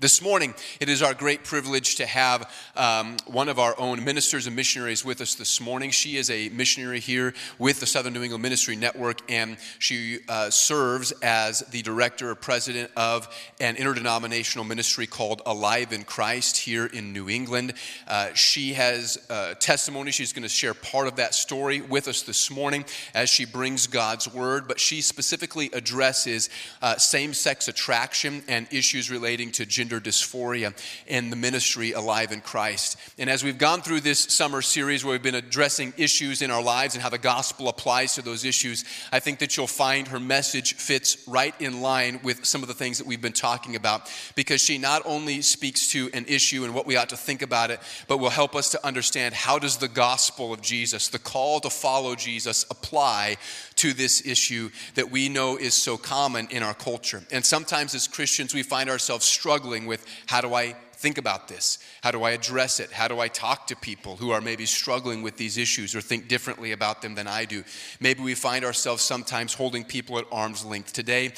[0.00, 4.46] This morning, it is our great privilege to have um, one of our own ministers
[4.46, 5.90] and missionaries with us this morning.
[5.90, 10.48] She is a missionary here with the Southern New England Ministry Network, and she uh,
[10.48, 13.28] serves as the director or president of
[13.60, 17.74] an interdenominational ministry called Alive in Christ here in New England.
[18.08, 20.12] Uh, she has uh, testimony.
[20.12, 23.86] She's going to share part of that story with us this morning as she brings
[23.86, 26.48] God's word, but she specifically addresses
[26.80, 30.72] uh, same sex attraction and issues relating to gender gender dysphoria
[31.08, 32.96] and the ministry Alive in Christ.
[33.18, 36.62] And as we've gone through this summer series where we've been addressing issues in our
[36.62, 40.20] lives and how the gospel applies to those issues, I think that you'll find her
[40.20, 44.08] message fits right in line with some of the things that we've been talking about
[44.36, 47.70] because she not only speaks to an issue and what we ought to think about
[47.70, 51.58] it, but will help us to understand how does the gospel of Jesus, the call
[51.60, 53.38] to follow Jesus, apply
[53.76, 57.22] to this issue that we know is so common in our culture.
[57.32, 61.78] And sometimes as Christians, we find ourselves struggling with how do I think about this?
[62.02, 62.92] How do I address it?
[62.92, 66.28] How do I talk to people who are maybe struggling with these issues or think
[66.28, 67.64] differently about them than I do?
[68.00, 70.92] Maybe we find ourselves sometimes holding people at arm's length.
[70.92, 71.32] Today,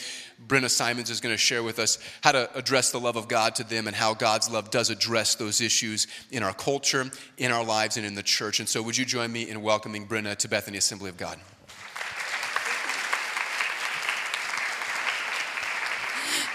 [0.45, 3.55] Brenna Simonds is going to share with us how to address the love of God
[3.55, 7.65] to them and how God's love does address those issues in our culture, in our
[7.65, 8.59] lives, and in the church.
[8.59, 11.39] And so, would you join me in welcoming Brenna to Bethany Assembly of God?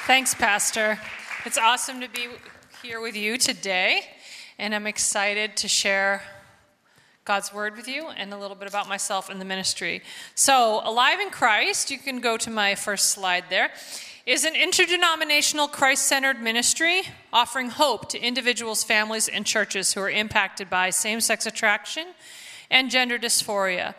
[0.05, 0.99] Thanks, Pastor.
[1.47, 2.27] It's awesome to be
[2.83, 4.01] here with you today,
[4.59, 6.21] and I'm excited to share
[7.23, 10.01] God's word with you and a little bit about myself and the ministry.
[10.35, 13.71] So, Alive in Christ, you can go to my first slide there,
[14.25, 20.09] is an interdenominational Christ centered ministry offering hope to individuals, families, and churches who are
[20.09, 22.07] impacted by same sex attraction
[22.69, 23.95] and gender dysphoria.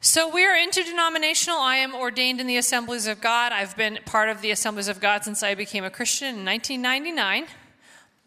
[0.00, 1.58] So we are interdenominational.
[1.58, 3.50] I am ordained in the Assemblies of God.
[3.50, 7.46] I've been part of the Assemblies of God since I became a Christian in 1999.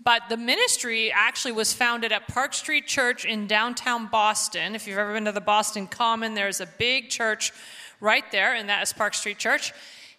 [0.03, 4.75] But the ministry actually was founded at Park Street Church in downtown Boston.
[4.75, 7.53] If you've ever been to the Boston Common, there's a big church
[8.01, 9.71] right there, and that is Park Street Church.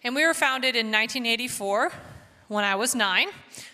[0.03, 1.93] And we were founded in 1984
[2.53, 3.27] when I was nine.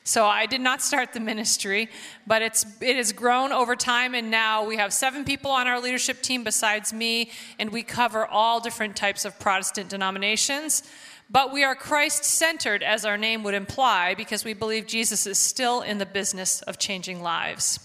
[0.04, 1.90] So I did not start the ministry,
[2.26, 5.80] but it's, it has grown over time, and now we have seven people on our
[5.80, 7.30] leadership team besides me,
[7.60, 10.84] and we cover all different types of Protestant denominations.
[11.30, 15.38] But we are Christ centered, as our name would imply, because we believe Jesus is
[15.38, 17.80] still in the business of changing lives.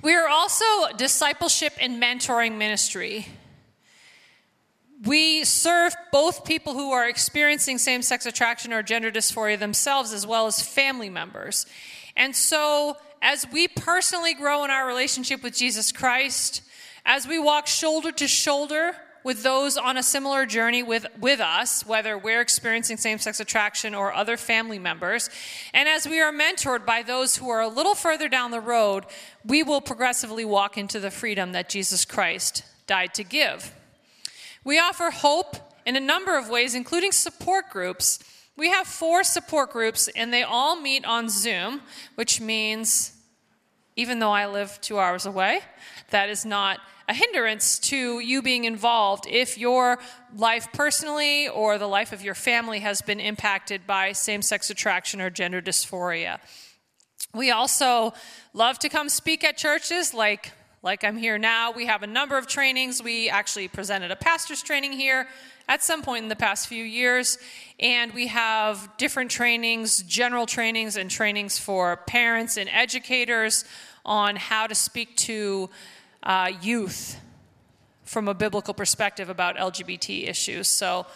[0.00, 0.64] We are also
[0.96, 3.26] discipleship and mentoring ministry.
[5.04, 10.26] We serve both people who are experiencing same sex attraction or gender dysphoria themselves, as
[10.26, 11.64] well as family members.
[12.16, 16.62] And so, as we personally grow in our relationship with Jesus Christ,
[17.06, 18.94] as we walk shoulder to shoulder
[19.24, 23.94] with those on a similar journey with, with us, whether we're experiencing same sex attraction
[23.94, 25.30] or other family members,
[25.72, 29.04] and as we are mentored by those who are a little further down the road,
[29.46, 33.74] we will progressively walk into the freedom that Jesus Christ died to give.
[34.64, 35.56] We offer hope
[35.86, 38.18] in a number of ways, including support groups.
[38.56, 41.80] We have four support groups, and they all meet on Zoom,
[42.14, 43.12] which means
[43.96, 45.60] even though I live two hours away,
[46.10, 46.78] that is not
[47.08, 49.98] a hindrance to you being involved if your
[50.36, 55.20] life personally or the life of your family has been impacted by same sex attraction
[55.20, 56.38] or gender dysphoria.
[57.34, 58.14] We also
[58.54, 61.72] love to come speak at churches like like I'm here now.
[61.72, 63.02] We have a number of trainings.
[63.02, 65.28] We actually presented a pastor's training here
[65.68, 67.38] at some point in the past few years.
[67.78, 73.66] And we have different trainings, general trainings, and trainings for parents and educators
[74.06, 75.68] on how to speak to
[76.22, 77.20] uh, youth
[78.10, 80.66] from a biblical perspective about LGBT issues.
[80.66, 81.06] So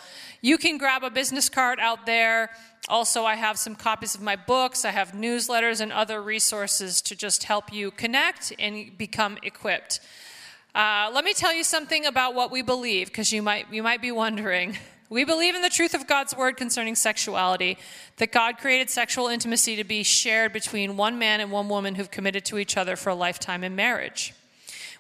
[0.41, 2.51] you can grab a business card out there.
[2.89, 4.85] Also, I have some copies of my books.
[4.85, 9.99] I have newsletters and other resources to just help you connect and become equipped.
[10.73, 14.01] Uh, let me tell you something about what we believe, because you might, you might
[14.01, 14.79] be wondering.
[15.11, 17.77] We believe in the truth of God's word concerning sexuality,
[18.19, 22.11] that God created sexual intimacy to be shared between one man and one woman who've
[22.11, 24.33] committed to each other for a lifetime in marriage.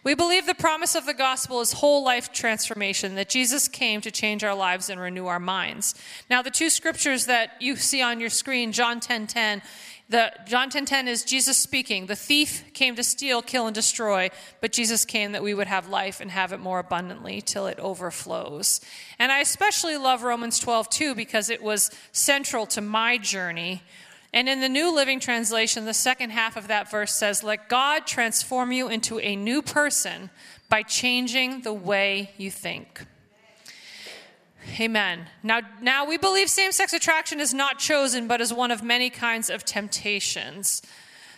[0.05, 4.11] We believe the promise of the gospel is whole life transformation, that Jesus came to
[4.11, 5.95] change our lives and renew our minds.
[6.29, 9.62] Now, the two scriptures that you see on your screen, John 10 10,
[10.11, 12.05] the, John 10 10 is Jesus speaking.
[12.05, 14.29] The thief came to steal, kill, and destroy,
[14.61, 17.79] but Jesus came that we would have life and have it more abundantly till it
[17.79, 18.83] overflows.
[19.19, 23.83] And I especially love Romans 12 2 because it was central to my journey
[24.34, 28.04] and in the New Living Translation, the second half of that verse says, Let God
[28.04, 30.28] transform you into a new person
[30.69, 33.06] by changing the way you think.
[34.81, 35.28] Amen.
[35.44, 39.08] Now, now we believe same sex attraction is not chosen, but is one of many
[39.08, 40.82] kinds of temptations.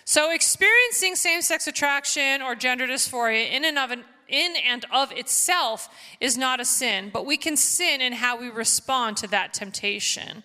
[0.06, 5.12] So, experiencing same sex attraction or gender dysphoria in and, of an, in and of
[5.12, 9.52] itself is not a sin, but we can sin in how we respond to that
[9.52, 10.44] temptation.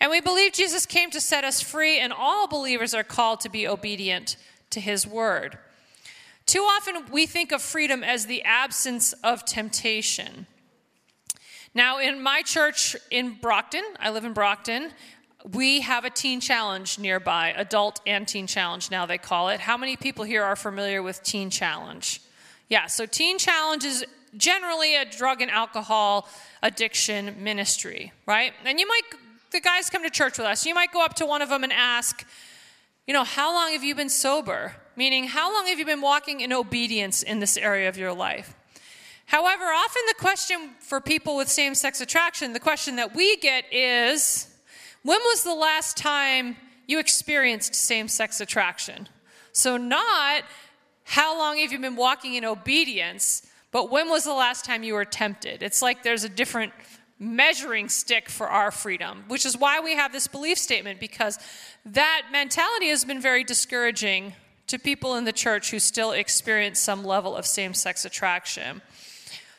[0.00, 3.48] And we believe Jesus came to set us free, and all believers are called to
[3.48, 4.36] be obedient
[4.70, 5.58] to his word.
[6.46, 10.46] Too often we think of freedom as the absence of temptation.
[11.74, 14.90] Now, in my church in Brockton, I live in Brockton,
[15.52, 19.60] we have a teen challenge nearby, adult and teen challenge now they call it.
[19.60, 22.20] How many people here are familiar with teen challenge?
[22.68, 24.04] Yeah, so teen challenge is
[24.36, 26.28] generally a drug and alcohol
[26.62, 28.52] addiction ministry, right?
[28.64, 29.02] And you might,
[29.50, 31.64] the guys come to church with us, you might go up to one of them
[31.64, 32.24] and ask,
[33.06, 34.76] you know, how long have you been sober?
[34.96, 38.54] Meaning, how long have you been walking in obedience in this area of your life?
[39.26, 43.64] However, often the question for people with same sex attraction, the question that we get
[43.72, 44.48] is,
[45.02, 46.56] when was the last time
[46.86, 49.08] you experienced same sex attraction?
[49.52, 50.42] So, not
[51.04, 54.94] how long have you been walking in obedience, but when was the last time you
[54.94, 55.62] were tempted?
[55.62, 56.72] It's like there's a different
[57.20, 61.38] measuring stick for our freedom, which is why we have this belief statement, because
[61.84, 64.32] that mentality has been very discouraging
[64.66, 68.80] to people in the church who still experience some level of same sex attraction.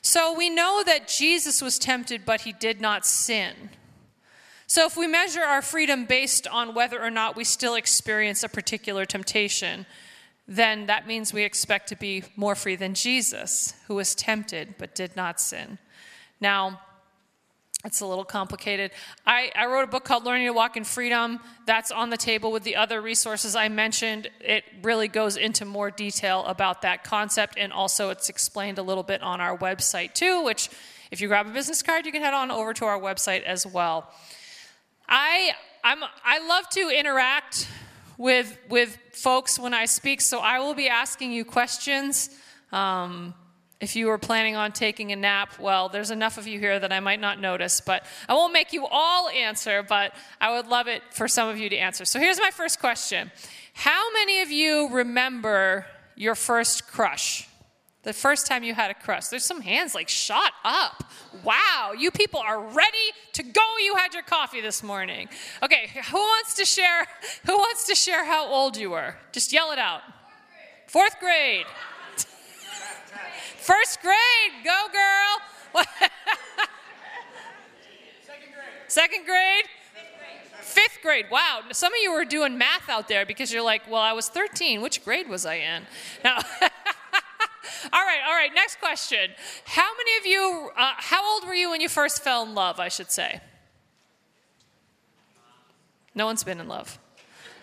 [0.02, 3.70] So we know that Jesus was tempted, but he did not sin.
[4.66, 8.48] So, if we measure our freedom based on whether or not we still experience a
[8.48, 9.86] particular temptation,
[10.48, 14.96] then that means we expect to be more free than Jesus, who was tempted but
[14.96, 15.78] did not sin.
[16.40, 16.80] Now,
[17.84, 18.92] it's a little complicated.
[19.26, 21.40] I, I, wrote a book called Learning to Walk in Freedom.
[21.66, 24.30] That's on the table with the other resources I mentioned.
[24.40, 29.04] It really goes into more detail about that concept, and also it's explained a little
[29.04, 30.70] bit on our website too, which,
[31.10, 33.66] if you grab a business card, you can head on over to our website as
[33.66, 34.12] well.
[35.10, 35.52] I
[35.84, 37.68] I'm I love to interact
[38.18, 42.30] with with folks when I speak, so I will be asking you questions.
[42.72, 43.34] Um,
[43.82, 46.94] if you were planning on taking a nap, well, there's enough of you here that
[46.94, 50.88] I might not notice, but I won't make you all answer, but I would love
[50.88, 52.06] it for some of you to answer.
[52.06, 53.32] So here's my first question
[53.74, 57.48] How many of you remember your first crush?
[58.04, 59.28] The first time you had a crush.
[59.28, 61.04] There's some hands like, shut up.
[61.44, 62.98] Wow, you people are ready
[63.34, 63.62] to go.
[63.84, 65.30] You had your coffee this morning.
[65.62, 67.06] Okay, who wants to share
[67.46, 69.16] who wants to share how old you were?
[69.32, 70.02] Just yell it out.
[70.88, 71.66] Fourth grade.
[73.58, 74.64] First grade.
[74.64, 75.84] Go girl.
[78.28, 78.88] Second grade.
[78.88, 79.66] Second grade?
[80.62, 81.26] Fifth grade.
[81.32, 81.62] Wow.
[81.72, 84.82] Some of you were doing math out there because you're like, well, I was 13.
[84.82, 85.84] Which grade was I in?
[86.24, 86.38] Now
[87.94, 88.52] all right, all right.
[88.54, 89.32] Next question.
[89.66, 92.80] How many of you, uh, how old were you when you first fell in love,
[92.80, 93.42] I should say?
[96.14, 97.00] No one's been in love.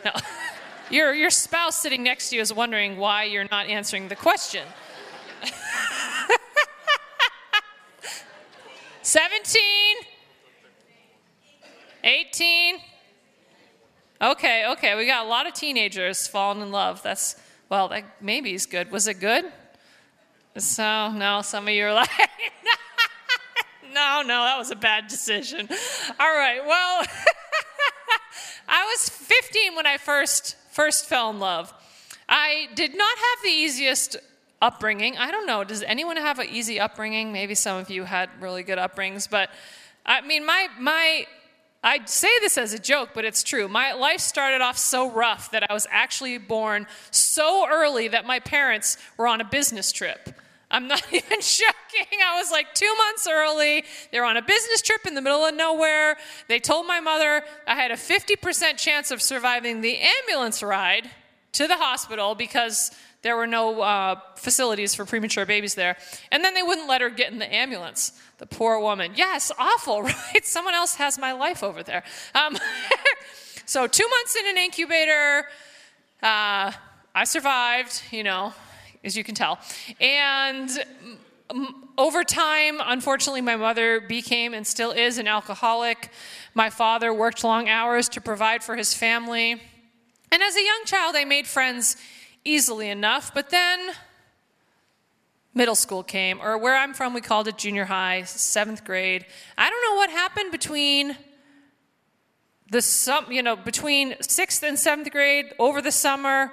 [0.04, 0.12] No.
[0.90, 4.66] your, your spouse sitting next to you is wondering why you're not answering the question.
[9.02, 9.62] 17?
[12.05, 12.79] 18?
[14.20, 14.96] Okay, okay.
[14.96, 17.02] We got a lot of teenagers falling in love.
[17.02, 17.37] That's,
[17.69, 18.90] well, that maybe is good.
[18.90, 19.44] Was it good?
[20.56, 22.11] So, no, some of you are like,
[23.93, 25.69] no, no, that was a bad decision.
[26.19, 27.05] All right, well,
[28.69, 31.73] I was 15 when I first first fell in love.
[32.28, 34.16] I did not have the easiest
[34.60, 35.16] upbringing.
[35.16, 37.32] I don't know, does anyone have an easy upbringing?
[37.32, 39.50] Maybe some of you had really good upbringings, but
[40.04, 41.26] I mean, my my
[41.82, 43.68] I say this as a joke, but it's true.
[43.68, 48.40] My life started off so rough that I was actually born so early that my
[48.40, 50.30] parents were on a business trip.
[50.70, 52.18] I'm not even joking.
[52.24, 53.84] I was like two months early.
[54.10, 56.16] They were on a business trip in the middle of nowhere.
[56.48, 61.08] They told my mother I had a 50% chance of surviving the ambulance ride
[61.52, 62.90] to the hospital because
[63.22, 65.96] there were no uh, facilities for premature babies there.
[66.30, 68.12] And then they wouldn't let her get in the ambulance.
[68.38, 69.12] The poor woman.
[69.16, 70.44] Yes, awful, right?
[70.44, 72.04] Someone else has my life over there.
[72.34, 72.56] Um,
[73.66, 75.46] so, two months in an incubator.
[76.22, 76.72] Uh,
[77.14, 78.52] I survived, you know,
[79.02, 79.58] as you can tell.
[80.00, 80.70] And
[81.96, 86.10] over time, unfortunately, my mother became and still is an alcoholic.
[86.54, 89.60] My father worked long hours to provide for his family.
[90.30, 91.96] And as a young child, I made friends
[92.45, 93.90] easily enough, but then
[95.54, 99.26] middle school came, or where I'm from, we called it junior high, seventh grade.
[99.57, 101.16] I don't know what happened between
[102.71, 106.52] the you know, between sixth and seventh grade over the summer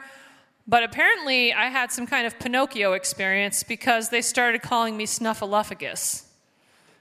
[0.67, 6.23] but apparently, I had some kind of Pinocchio experience because they started calling me Snuffleupagus.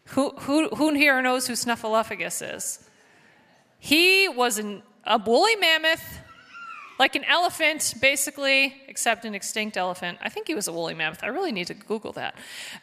[0.09, 2.91] Who, who, who here knows who Snuffleupagus is?
[3.79, 6.21] He was an, a woolly mammoth,
[6.99, 10.19] like an elephant, basically, except an extinct elephant.
[10.23, 11.25] I think he was a woolly mammoth.
[11.25, 12.37] I really need to Google that.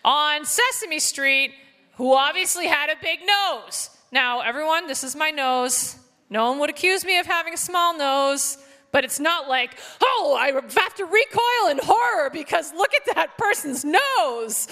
[0.04, 1.54] On Sesame Street,
[1.96, 3.90] who obviously had a big nose.
[4.12, 5.98] Now, everyone, this is my nose.
[6.30, 8.58] No one would accuse me of having a small nose,
[8.92, 13.38] but it's not like, oh, I have to recoil in horror because look at that
[13.38, 14.68] person's nose.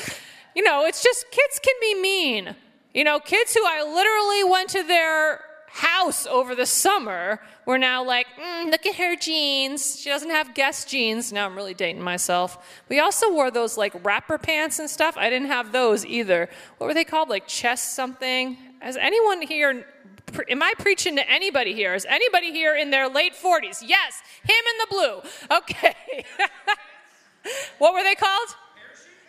[0.55, 2.55] You know, it's just kids can be mean.
[2.93, 8.03] You know, kids who I literally went to their house over the summer were now
[8.03, 9.99] like, mm, look at her jeans.
[9.99, 11.31] She doesn't have Guess jeans.
[11.31, 12.81] Now I'm really dating myself.
[12.89, 15.15] We also wore those like rapper pants and stuff.
[15.17, 16.49] I didn't have those either.
[16.77, 17.29] What were they called?
[17.29, 18.57] Like chest something?
[18.79, 19.85] Has anyone here,
[20.49, 21.93] am I preaching to anybody here?
[21.93, 23.83] Is anybody here in their late 40s?
[23.85, 25.57] Yes, him in the blue.
[25.57, 26.25] Okay.
[27.77, 28.55] what were they called?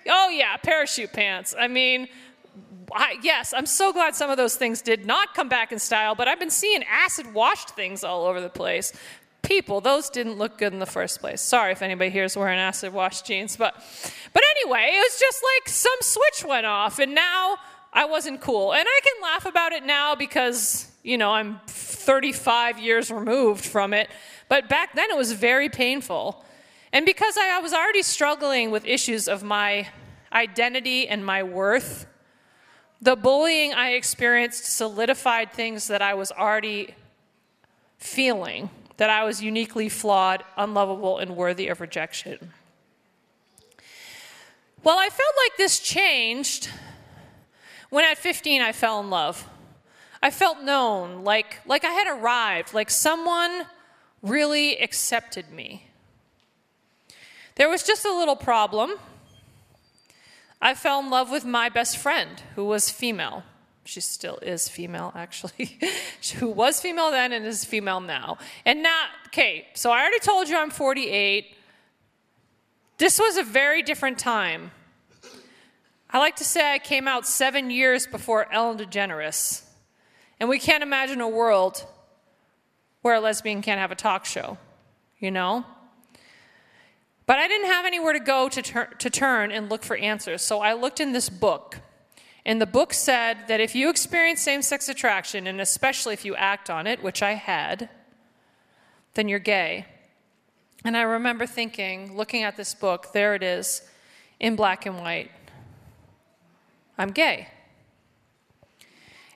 [0.09, 1.54] Oh, yeah, parachute pants.
[1.59, 2.09] I mean,
[2.92, 6.14] I, yes, I'm so glad some of those things did not come back in style,
[6.14, 8.92] but I've been seeing acid washed things all over the place.
[9.42, 11.40] People, those didn't look good in the first place.
[11.40, 13.75] Sorry if anybody here is wearing acid washed jeans, but
[14.32, 17.56] but anyway, it was just like some switch went off, and now
[17.92, 18.73] I wasn't cool.
[18.73, 23.92] And I can laugh about it now because, you know, I'm 35 years removed from
[23.92, 24.09] it.
[24.49, 26.44] But back then it was very painful.
[26.92, 29.88] And because I was already struggling with issues of my
[30.32, 32.06] identity and my worth,
[33.02, 36.95] the bullying I experienced solidified things that I was already
[37.99, 42.52] feeling that I was uniquely flawed, unlovable, and worthy of rejection.
[44.83, 46.69] Well, I felt like this changed
[47.88, 49.49] when at 15 I fell in love.
[50.23, 53.66] I felt known, like, like I had arrived, like someone
[54.23, 55.87] really accepted me.
[57.54, 58.97] There was just a little problem.
[60.61, 63.45] I fell in love with my best friend, who was female.
[63.85, 65.79] She still is female, actually.
[66.37, 68.38] who was female then and is female now.
[68.64, 71.55] And now, okay, so I already told you I'm 48.
[72.99, 74.73] This was a very different time.
[76.11, 79.62] I like to say I came out seven years before Ellen DeGeneres.
[80.38, 81.87] And we can't imagine a world
[83.02, 84.59] where a lesbian can't have a talk show,
[85.19, 85.64] you know?
[87.30, 90.42] But I didn't have anywhere to go to, tur- to turn and look for answers,
[90.42, 91.78] so I looked in this book.
[92.44, 96.34] And the book said that if you experience same sex attraction, and especially if you
[96.34, 97.88] act on it, which I had,
[99.14, 99.87] then you're gay.
[100.84, 103.82] And I remember thinking, looking at this book, there it is
[104.40, 105.30] in black and white.
[106.99, 107.46] I'm gay.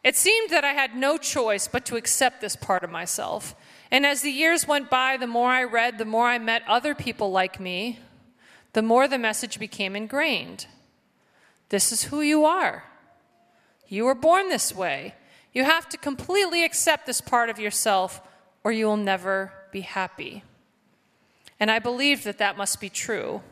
[0.02, 3.54] It seemed that I had no choice but to accept this part of myself.
[3.90, 6.94] And as the years went by, the more I read, the more I met other
[6.94, 7.98] people like me,
[8.72, 10.66] the more the message became ingrained.
[11.68, 12.84] This is who you are.
[13.88, 15.14] You were born this way.
[15.52, 18.20] You have to completely accept this part of yourself,
[18.64, 20.42] or you will never be happy.
[21.60, 23.42] And I believed that that must be true.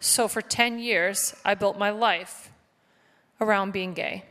[0.00, 2.50] So for 10 years, I built my life
[3.40, 4.24] around being gay.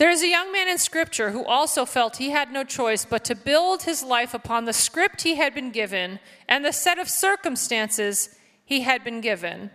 [0.00, 3.22] There is a young man in Scripture who also felt he had no choice but
[3.24, 7.06] to build his life upon the script he had been given and the set of
[7.06, 9.70] circumstances he had been given.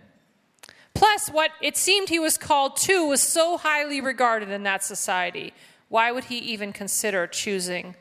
[0.95, 5.53] Plus, what it seemed he was called to was so highly regarded in that society.
[5.89, 7.95] Why would he even consider choosing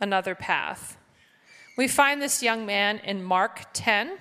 [0.00, 0.96] another path?
[1.76, 4.18] We find this young man in Mark 10.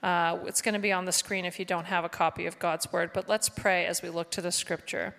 [0.00, 2.60] Uh, it's going to be on the screen if you don't have a copy of
[2.60, 5.16] God's Word, but let's pray as we look to the scripture.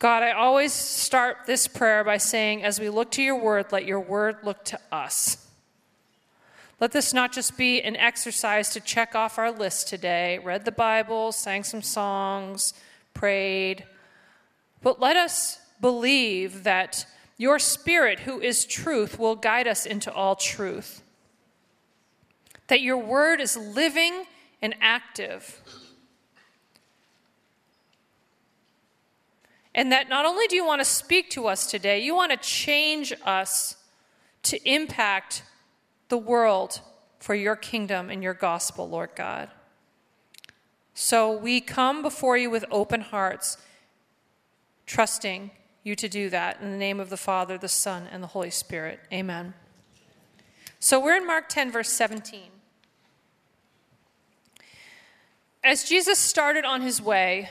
[0.00, 3.84] God, I always start this prayer by saying, as we look to your word, let
[3.84, 5.46] your word look to us.
[6.80, 10.72] Let this not just be an exercise to check off our list today, read the
[10.72, 12.72] Bible, sang some songs,
[13.12, 13.84] prayed,
[14.82, 17.04] but let us believe that
[17.36, 21.02] your Spirit, who is truth, will guide us into all truth.
[22.68, 24.24] That your word is living
[24.62, 25.60] and active
[29.74, 32.36] And that not only do you want to speak to us today, you want to
[32.36, 33.76] change us
[34.42, 35.42] to impact
[36.08, 36.80] the world
[37.18, 39.48] for your kingdom and your gospel, Lord God.
[40.94, 43.58] So we come before you with open hearts,
[44.86, 45.50] trusting
[45.84, 48.50] you to do that in the name of the Father, the Son, and the Holy
[48.50, 49.00] Spirit.
[49.12, 49.54] Amen.
[50.78, 52.42] So we're in Mark 10, verse 17.
[55.62, 57.50] As Jesus started on his way,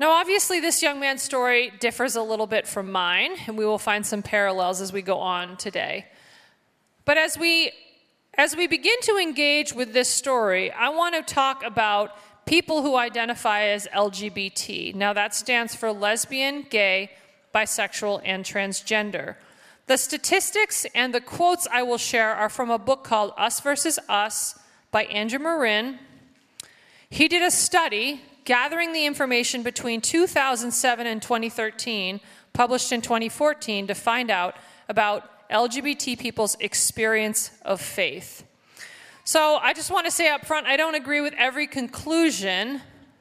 [0.00, 3.78] Now, obviously, this young man's story differs a little bit from mine, and we will
[3.78, 6.06] find some parallels as we go on today.
[7.04, 7.72] But as we
[8.32, 12.16] as we begin to engage with this story, I want to talk about
[12.46, 14.94] people who identify as LGBT.
[14.94, 17.10] Now, that stands for lesbian, gay,
[17.54, 19.34] bisexual, and transgender.
[19.86, 23.98] The statistics and the quotes I will share are from a book called Us versus
[24.08, 24.58] Us
[24.90, 25.98] by Andrew Marin.
[27.10, 32.20] He did a study gathering the information between 2007 and 2013,
[32.52, 34.56] published in 2014, to find out
[34.88, 38.44] about LGBT people's experience of faith.
[39.24, 42.80] So I just want to say up front I don't agree with every conclusion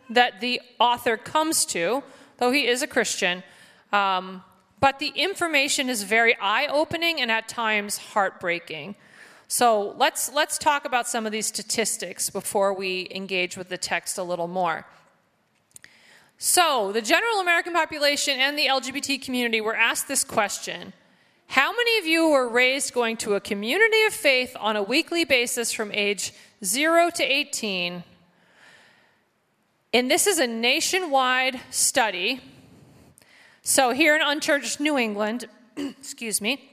[0.10, 2.04] that the author comes to,
[2.38, 3.44] though he is a Christian.
[3.92, 4.44] Um,
[4.80, 8.96] but the information is very eye opening and at times heartbreaking.
[9.48, 14.18] So let's, let's talk about some of these statistics before we engage with the text
[14.18, 14.86] a little more.
[16.40, 20.94] So, the general American population and the LGBT community were asked this question
[21.48, 25.24] How many of you were raised going to a community of faith on a weekly
[25.24, 28.04] basis from age 0 to 18?
[29.94, 32.42] And this is a nationwide study
[33.70, 35.46] so, here in unchurched New England,
[35.78, 36.72] excuse me,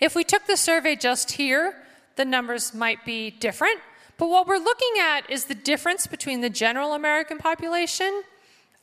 [0.00, 1.74] if we took the survey just here,
[2.16, 3.80] the numbers might be different.
[4.16, 8.22] But what we're looking at is the difference between the general American population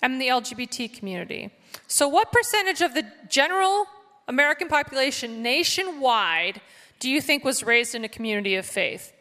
[0.02, 1.52] and the LGBT community.
[1.88, 3.86] So, what percentage of the general
[4.28, 6.62] American population nationwide
[7.00, 9.14] do you think was raised in a community of faith?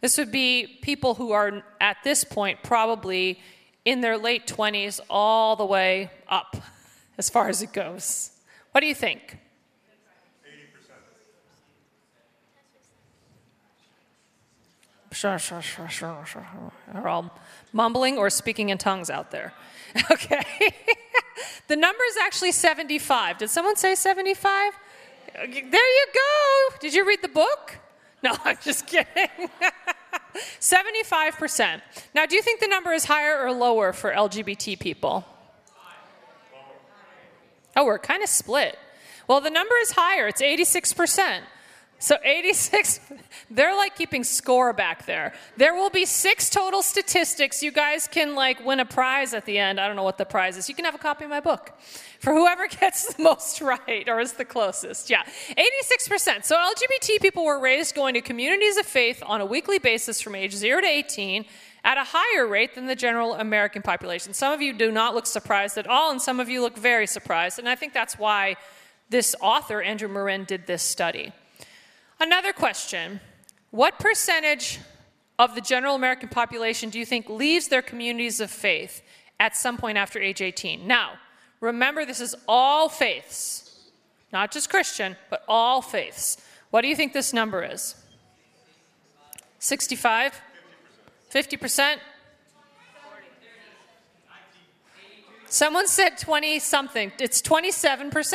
[0.00, 3.40] This would be people who are at this point probably
[3.84, 6.56] in their late 20s all the way up
[7.16, 8.30] as far as it goes.
[8.72, 9.38] What do you think?
[15.10, 15.14] 80%.
[15.14, 16.46] Sure, sure, sure, sure, sure.
[16.92, 17.38] Are all
[17.72, 19.54] mumbling or speaking in tongues out there?
[20.10, 20.42] Okay.
[21.68, 23.38] the number is actually 75.
[23.38, 24.72] Did someone say 75?
[25.34, 26.76] There you go.
[26.80, 27.78] Did you read the book?
[28.22, 29.50] No, I'm just kidding.
[30.60, 31.80] 75%.
[32.14, 35.24] Now, do you think the number is higher or lower for LGBT people?
[37.76, 38.78] Oh, we're kind of split.
[39.28, 41.40] Well, the number is higher, it's 86%.
[42.04, 43.00] So 86,
[43.50, 45.32] they're like keeping score back there.
[45.56, 47.62] There will be six total statistics.
[47.62, 49.80] You guys can like win a prize at the end.
[49.80, 50.68] I don't know what the prize is.
[50.68, 51.72] You can have a copy of my book
[52.20, 55.08] for whoever gets the most right or is the closest.
[55.08, 55.22] Yeah,
[55.56, 56.44] 86%.
[56.44, 60.34] So LGBT people were raised going to communities of faith on a weekly basis from
[60.34, 61.46] age 0 to 18
[61.84, 64.34] at a higher rate than the general American population.
[64.34, 67.06] Some of you do not look surprised at all, and some of you look very
[67.06, 67.58] surprised.
[67.58, 68.56] And I think that's why
[69.08, 71.32] this author, Andrew Marin, did this study.
[72.20, 73.20] Another question
[73.70, 74.80] What percentage
[75.38, 79.02] of the general American population do you think leaves their communities of faith
[79.40, 80.86] at some point after age 18?
[80.86, 81.14] Now,
[81.60, 83.90] remember, this is all faiths,
[84.32, 86.36] not just Christian, but all faiths.
[86.70, 87.94] What do you think this number is?
[89.58, 90.40] 65?
[91.32, 91.96] 50%?
[95.46, 97.12] Someone said 20 something.
[97.20, 98.34] It's 27%.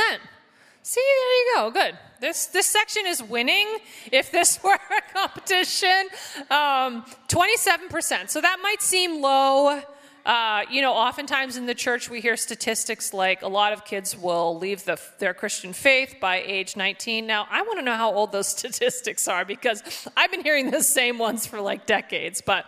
[0.82, 1.72] See, there you go.
[1.72, 1.98] Good.
[2.20, 3.68] This, this section is winning
[4.12, 6.08] if this were a competition.
[6.50, 8.30] Um, 27%.
[8.30, 9.82] So that might seem low.
[10.26, 14.18] Uh, you know, oftentimes in the church we hear statistics like a lot of kids
[14.18, 17.26] will leave the, their Christian faith by age 19.
[17.26, 20.84] Now, I want to know how old those statistics are because I've been hearing the
[20.84, 22.42] same ones for like decades.
[22.46, 22.66] But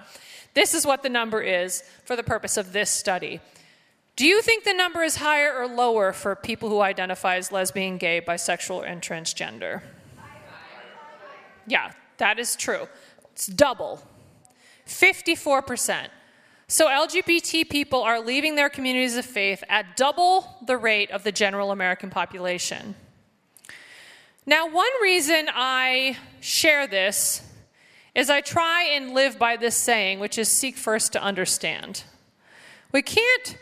[0.54, 3.42] this is what the number is for the purpose of this study.
[4.22, 7.98] Do you think the number is higher or lower for people who identify as lesbian,
[7.98, 9.82] gay, bisexual, and transgender?
[11.66, 12.88] Yeah, that is true.
[13.32, 14.04] It's double
[14.86, 16.10] 54%.
[16.68, 21.32] So LGBT people are leaving their communities of faith at double the rate of the
[21.32, 22.94] general American population.
[24.46, 27.42] Now, one reason I share this
[28.14, 32.04] is I try and live by this saying, which is seek first to understand.
[32.92, 33.58] We can't,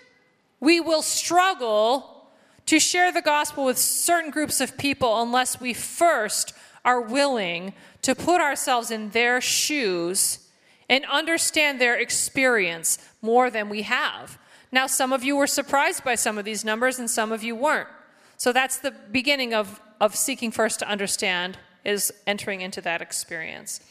[0.60, 2.28] we will struggle
[2.66, 6.54] to share the gospel with certain groups of people unless we first
[6.86, 10.48] are willing to put ourselves in their shoes
[10.88, 14.38] and understand their experience more than we have.
[14.72, 17.56] Now, some of you were surprised by some of these numbers, and some of you
[17.56, 17.90] weren't.
[18.38, 23.82] So that's the beginning of, of seeking first to understand, is entering into that experience.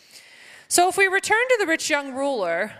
[0.68, 2.72] So if we return to the rich young ruler,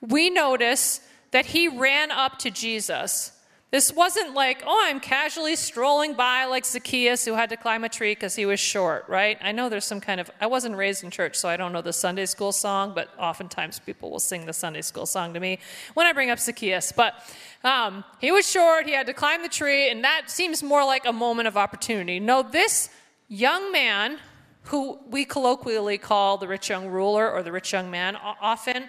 [0.00, 3.32] we notice that he ran up to Jesus
[3.70, 7.88] this wasn't like, oh, I'm casually strolling by like Zacchaeus who had to climb a
[7.90, 9.36] tree because he was short, right?
[9.42, 11.82] I know there's some kind of, I wasn't raised in church, so I don't know
[11.82, 15.58] the Sunday school song, but oftentimes people will sing the Sunday school song to me
[15.92, 16.92] when I bring up Zacchaeus.
[16.92, 17.22] But
[17.62, 21.04] um, he was short, he had to climb the tree, and that seems more like
[21.04, 22.20] a moment of opportunity.
[22.20, 22.88] No, this
[23.28, 24.18] young man,
[24.62, 28.84] who we colloquially call the rich young ruler or the rich young man often,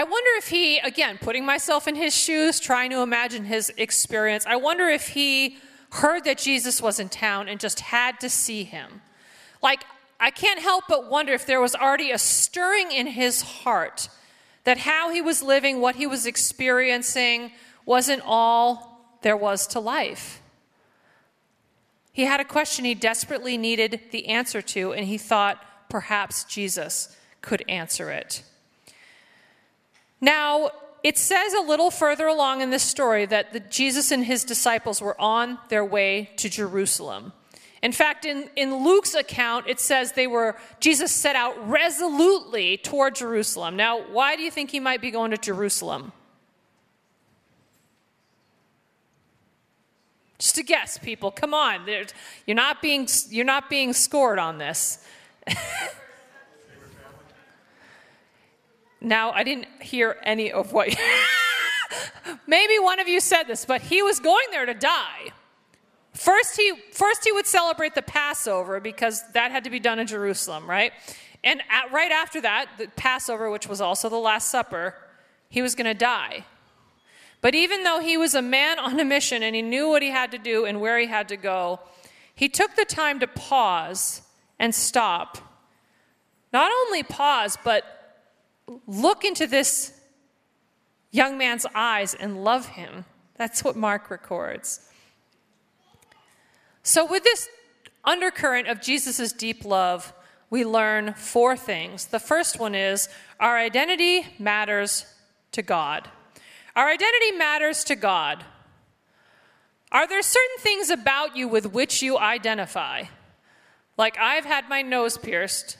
[0.00, 4.46] I wonder if he, again, putting myself in his shoes, trying to imagine his experience,
[4.46, 5.58] I wonder if he
[5.90, 9.02] heard that Jesus was in town and just had to see him.
[9.62, 9.84] Like,
[10.18, 14.08] I can't help but wonder if there was already a stirring in his heart
[14.64, 17.52] that how he was living, what he was experiencing,
[17.84, 20.40] wasn't all there was to life.
[22.10, 27.14] He had a question he desperately needed the answer to, and he thought perhaps Jesus
[27.42, 28.44] could answer it.
[30.20, 30.70] Now,
[31.02, 35.00] it says a little further along in this story that the, Jesus and his disciples
[35.00, 37.32] were on their way to Jerusalem.
[37.82, 43.14] In fact, in, in Luke's account, it says they were, Jesus set out resolutely toward
[43.14, 43.76] Jerusalem.
[43.76, 46.12] Now, why do you think he might be going to Jerusalem?
[50.38, 51.30] Just a guess, people.
[51.30, 51.86] Come on.
[52.46, 55.02] You're not being, you're not being scored on this.
[59.00, 60.94] Now, I didn't hear any of what.
[62.46, 65.32] Maybe one of you said this, but he was going there to die.
[66.12, 70.06] First he, first, he would celebrate the Passover because that had to be done in
[70.06, 70.92] Jerusalem, right?
[71.42, 74.94] And at, right after that, the Passover, which was also the Last Supper,
[75.48, 76.44] he was going to die.
[77.40, 80.10] But even though he was a man on a mission and he knew what he
[80.10, 81.80] had to do and where he had to go,
[82.34, 84.22] he took the time to pause
[84.58, 85.38] and stop.
[86.52, 87.99] Not only pause, but
[88.86, 89.92] look into this
[91.10, 93.04] young man's eyes and love him.
[93.36, 94.88] That's what Mark records.
[96.82, 97.48] So, with this
[98.04, 100.12] undercurrent of Jesus' deep love,
[100.48, 102.06] we learn four things.
[102.06, 105.06] The first one is our identity matters
[105.52, 106.08] to God.
[106.74, 108.44] Our identity matters to God.
[109.92, 113.04] Are there certain things about you with which you identify?
[113.96, 115.76] Like, I've had my nose pierced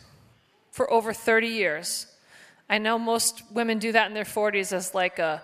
[0.70, 2.06] for over 30 years.
[2.70, 5.42] I know most women do that in their 40s as like a,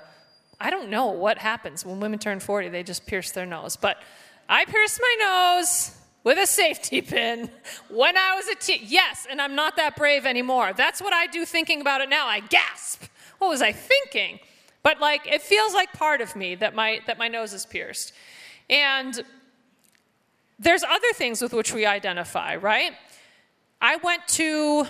[0.61, 3.75] I don't know what happens when women turn 40, they just pierce their nose.
[3.75, 4.01] But
[4.49, 7.51] I pierced my nose with a safety pin
[7.91, 8.79] when I was a teen.
[8.85, 10.73] Yes, and I'm not that brave anymore.
[10.73, 12.29] That's what I do thinking about it now.
[12.29, 13.03] I gasp.
[13.39, 14.39] What was I thinking?
[14.85, 18.13] But like it feels like part of me that my that my nose is pierced.
[18.71, 19.21] And
[20.61, 22.93] there's other things with which we identify, right?
[23.81, 24.87] I went to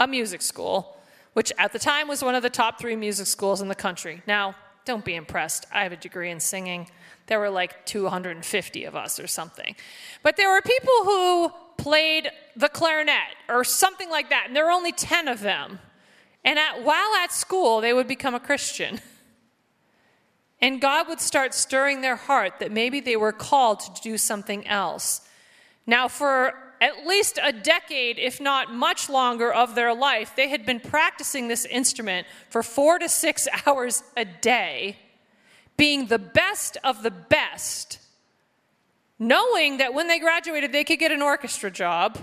[0.00, 0.96] a music school
[1.32, 4.22] which at the time was one of the top three music schools in the country.
[4.26, 5.66] Now, don't be impressed.
[5.72, 6.88] I have a degree in singing.
[7.26, 9.76] There were like 250 of us or something.
[10.22, 14.70] But there were people who played the clarinet or something like that, and there were
[14.72, 15.78] only 10 of them.
[16.44, 19.00] And at, while at school, they would become a Christian.
[20.60, 24.66] And God would start stirring their heart that maybe they were called to do something
[24.66, 25.22] else.
[25.86, 30.66] Now, for at least a decade, if not much longer, of their life, they had
[30.66, 34.98] been practicing this instrument for four to six hours a day,
[35.76, 38.00] being the best of the best,
[39.16, 42.18] knowing that when they graduated, they could get an orchestra job.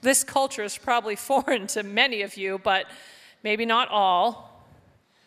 [0.00, 2.86] This culture is probably foreign to many of you, but
[3.44, 4.66] maybe not all.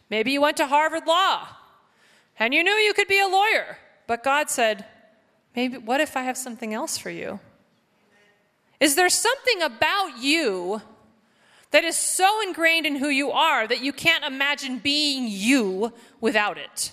[0.10, 1.48] Maybe you went to Harvard Law
[2.40, 4.86] and you knew you could be a lawyer, but God said,
[5.56, 7.40] Maybe, what if I have something else for you?
[8.80, 10.82] Is there something about you
[11.72, 16.58] that is so ingrained in who you are that you can't imagine being you without
[16.58, 16.92] it?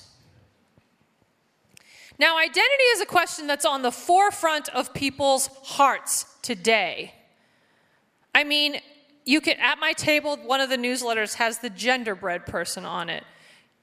[2.19, 7.15] Now, identity is a question that's on the forefront of people's hearts today.
[8.35, 8.77] I mean,
[9.25, 13.25] you can at my table, one of the newsletters has the genderbread person on it.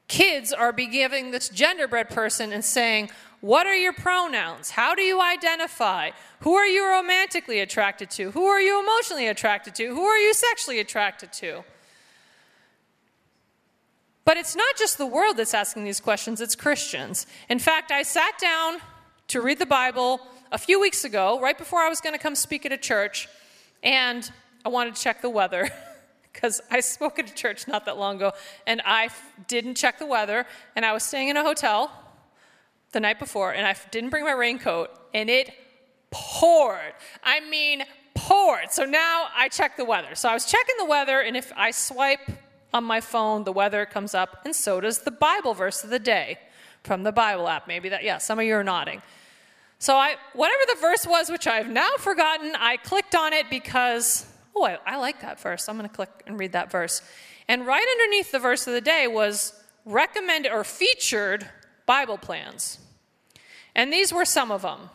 [0.08, 3.10] Kids are be giving this genderbread person and saying,
[3.42, 4.72] what are your pronouns?
[4.72, 6.12] How do you identify?
[6.42, 8.32] Who are you romantically attracted to?
[8.32, 9.88] Who are you emotionally attracted to?
[9.88, 11.64] Who are you sexually attracted to?
[14.26, 17.26] But it's not just the world that's asking these questions, it's Christians.
[17.50, 18.80] In fact, I sat down
[19.30, 20.20] to read the Bible
[20.52, 23.30] a few weeks ago, right before I was going to come speak at a church,
[23.82, 24.30] and
[24.66, 25.70] I wanted to check the weather.
[26.32, 28.32] Because I spoke at a church not that long ago,
[28.66, 31.92] and I f- didn't check the weather, and I was staying in a hotel
[32.92, 35.52] the night before, and I didn't bring my raincoat, and it
[36.12, 36.94] poured.
[37.24, 37.84] I mean,
[38.16, 38.72] poured.
[38.72, 40.16] So now I check the weather.
[40.16, 42.30] So I was checking the weather, and if I swipe
[42.74, 46.00] on my phone, the weather comes up, and so does the Bible verse of the
[46.00, 46.38] day
[46.84, 47.68] from the Bible app.
[47.68, 49.02] Maybe that, yeah, some of you are nodding.
[49.80, 54.26] So I, whatever the verse was, which I've now forgotten, I clicked on it because,
[54.56, 55.70] oh, I, I like that verse.
[55.70, 57.02] I'm going to click and read that verse.
[57.48, 59.54] And right underneath the verse of the day was
[59.86, 61.50] recommended or featured
[61.90, 62.78] Bible plans.
[63.74, 64.92] And these were some of them.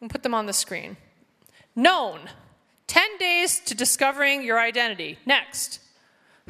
[0.00, 0.96] And put them on the screen.
[1.74, 2.30] Known
[2.86, 5.18] 10 days to discovering your identity.
[5.26, 5.80] Next.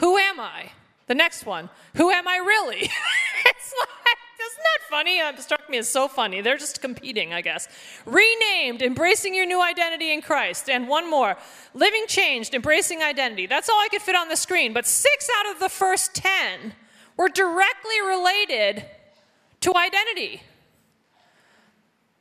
[0.00, 0.72] Who am I?
[1.06, 1.70] The next one.
[1.96, 2.76] Who am I really?
[3.46, 5.18] it's like, isn't that funny?
[5.22, 6.42] Uh, it struck me as so funny.
[6.42, 7.66] They're just competing, I guess.
[8.04, 10.68] Renamed, embracing your new identity in Christ.
[10.68, 11.38] And one more.
[11.72, 13.46] Living changed, embracing identity.
[13.46, 14.74] That's all I could fit on the screen.
[14.74, 16.74] But six out of the first 10
[17.16, 18.84] were directly related
[19.64, 20.42] to identity.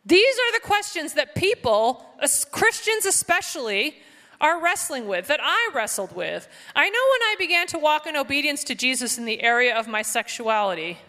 [0.06, 2.06] These are the questions that people,
[2.52, 3.98] Christians especially,
[4.40, 6.48] are wrestling with, that I wrestled with.
[6.74, 9.90] I know when I began to walk in obedience to Jesus in the area of
[9.90, 11.00] my sexuality,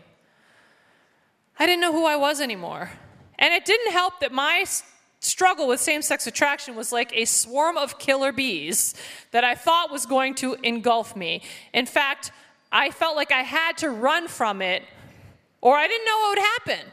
[1.56, 2.90] I didn't know who I was anymore.
[3.38, 4.64] And it didn't help that my
[5.20, 8.94] struggle with same sex attraction was like a swarm of killer bees
[9.30, 11.42] that I thought was going to engulf me.
[11.72, 12.32] In fact,
[12.72, 14.82] I felt like I had to run from it
[15.64, 16.92] or I didn't know what would happen.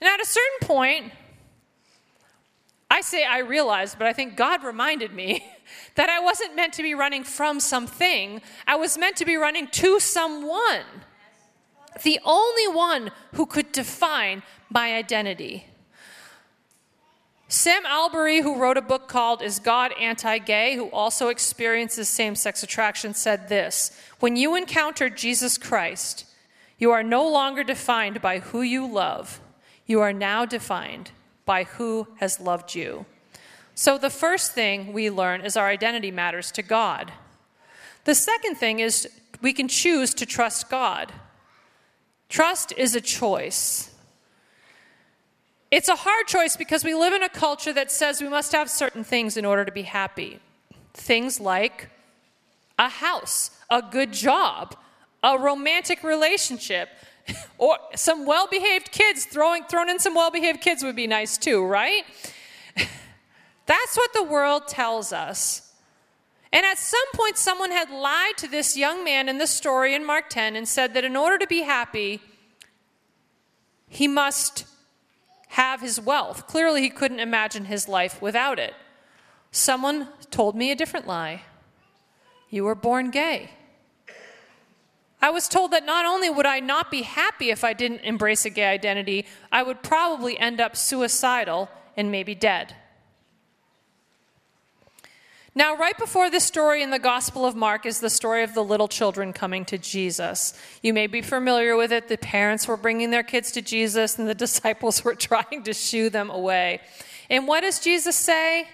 [0.00, 1.12] And at a certain point,
[2.90, 5.44] I say I realized, but I think God reminded me
[5.94, 9.68] that I wasn't meant to be running from something, I was meant to be running
[9.68, 10.84] to someone.
[12.02, 15.66] The only one who could define my identity.
[17.48, 22.34] Sam Allberry, who wrote a book called Is God Anti Gay, who also experiences same
[22.34, 26.26] sex attraction, said this When you encounter Jesus Christ,
[26.78, 29.40] you are no longer defined by who you love,
[29.86, 31.10] you are now defined
[31.44, 33.06] by who has loved you.
[33.74, 37.12] So, the first thing we learn is our identity matters to God.
[38.04, 39.08] The second thing is
[39.40, 41.12] we can choose to trust God.
[42.28, 43.90] Trust is a choice.
[45.70, 48.70] It's a hard choice because we live in a culture that says we must have
[48.70, 50.38] certain things in order to be happy.
[50.92, 51.88] Things like
[52.78, 54.76] a house, a good job,
[55.24, 56.90] a romantic relationship,
[57.58, 59.24] or some well behaved kids.
[59.24, 62.04] Throwing, thrown in some well behaved kids would be nice too, right?
[63.66, 65.72] That's what the world tells us.
[66.52, 70.04] And at some point, someone had lied to this young man in the story in
[70.04, 72.20] Mark 10 and said that in order to be happy,
[73.88, 74.64] he must
[75.48, 76.46] have his wealth.
[76.46, 78.74] Clearly, he couldn't imagine his life without it.
[79.50, 81.42] Someone told me a different lie
[82.50, 83.50] you were born gay.
[85.24, 88.44] I was told that not only would I not be happy if I didn't embrace
[88.44, 92.74] a gay identity, I would probably end up suicidal and maybe dead.
[95.54, 98.62] Now, right before this story in the Gospel of Mark is the story of the
[98.62, 100.52] little children coming to Jesus.
[100.82, 102.08] You may be familiar with it.
[102.08, 106.10] The parents were bringing their kids to Jesus, and the disciples were trying to shoo
[106.10, 106.82] them away.
[107.30, 108.68] And what does Jesus say?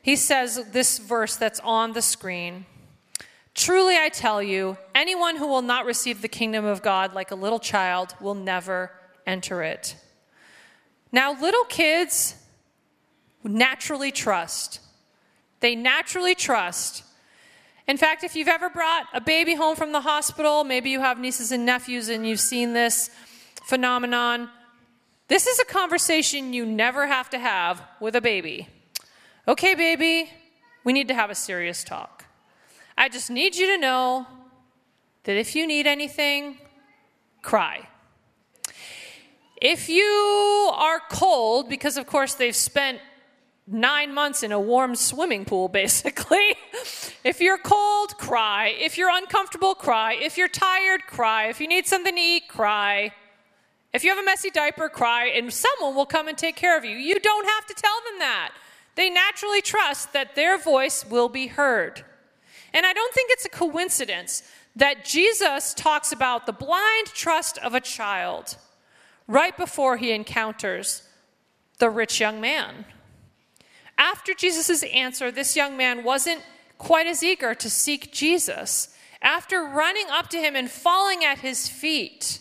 [0.00, 2.64] He says this verse that's on the screen
[3.54, 7.36] Truly I tell you, anyone who will not receive the kingdom of God like a
[7.36, 8.90] little child will never
[9.26, 9.96] enter it.
[11.12, 12.34] Now, little kids
[13.44, 14.80] naturally trust.
[15.60, 17.04] They naturally trust.
[17.86, 21.18] In fact, if you've ever brought a baby home from the hospital, maybe you have
[21.18, 23.10] nieces and nephews and you've seen this
[23.64, 24.48] phenomenon.
[25.28, 28.68] This is a conversation you never have to have with a baby.
[29.46, 30.30] Okay, baby,
[30.84, 32.13] we need to have a serious talk.
[32.96, 34.26] I just need you to know
[35.24, 36.58] that if you need anything,
[37.42, 37.88] cry.
[39.60, 43.00] If you are cold, because of course they've spent
[43.66, 46.54] nine months in a warm swimming pool, basically.
[47.24, 48.74] if you're cold, cry.
[48.78, 50.14] If you're uncomfortable, cry.
[50.14, 51.48] If you're tired, cry.
[51.48, 53.12] If you need something to eat, cry.
[53.92, 56.84] If you have a messy diaper, cry, and someone will come and take care of
[56.84, 56.96] you.
[56.96, 58.52] You don't have to tell them that.
[58.96, 62.04] They naturally trust that their voice will be heard.
[62.74, 64.42] And I don't think it's a coincidence
[64.74, 68.56] that Jesus talks about the blind trust of a child
[69.28, 71.04] right before he encounters
[71.78, 72.84] the rich young man.
[73.96, 76.42] After Jesus' answer, this young man wasn't
[76.76, 78.88] quite as eager to seek Jesus.
[79.22, 82.40] After running up to him and falling at his feet,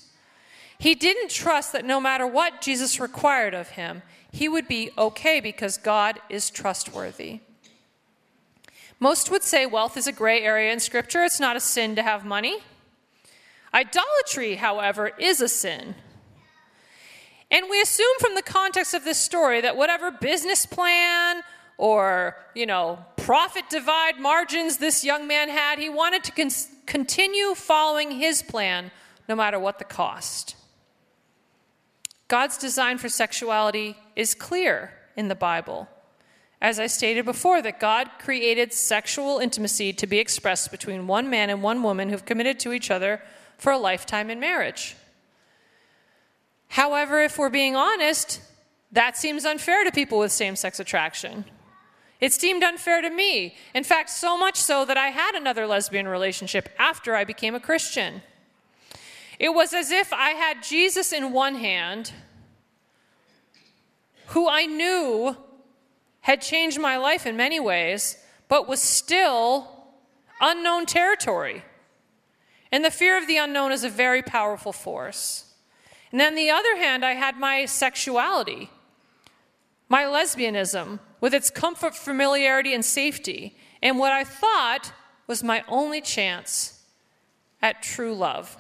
[0.80, 5.40] he didn't trust that no matter what Jesus required of him, he would be okay
[5.40, 7.42] because God is trustworthy.
[9.04, 11.24] Most would say wealth is a gray area in Scripture.
[11.24, 12.60] It's not a sin to have money.
[13.74, 15.96] Idolatry, however, is a sin.
[17.52, 21.42] And we assume from the context of this story that whatever business plan
[21.78, 26.50] or, you know, profit divide margins this young man had, he wanted to con-
[26.86, 28.90] continue following his plan
[29.28, 30.56] no matter what the cost.
[32.30, 35.90] God's design for sexuality is clear in the Bible.
[36.64, 41.50] As I stated before, that God created sexual intimacy to be expressed between one man
[41.50, 43.22] and one woman who've committed to each other
[43.58, 44.96] for a lifetime in marriage.
[46.70, 48.40] However, if we're being honest,
[48.94, 51.44] that seems unfair to people with same sex attraction.
[52.22, 53.58] It seemed unfair to me.
[53.76, 57.60] In fact, so much so that I had another lesbian relationship after I became a
[57.60, 58.22] Christian.
[59.38, 62.14] It was as if I had Jesus in one hand,
[64.28, 65.36] who I knew
[66.24, 69.70] had changed my life in many ways, but was still
[70.42, 71.64] unknown territory.
[72.72, 75.54] And the fear of the unknown is a very powerful force.
[76.12, 78.70] And then, the other hand, I had my sexuality,
[79.90, 84.94] my lesbianism, with its comfort, familiarity, and safety, and what I thought
[85.28, 86.84] was my only chance
[87.62, 88.58] at true love.